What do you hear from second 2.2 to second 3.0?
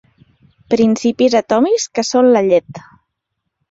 la llet.